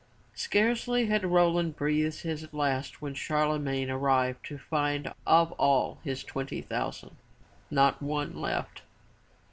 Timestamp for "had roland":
1.05-1.75